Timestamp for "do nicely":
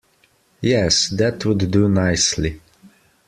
1.69-2.59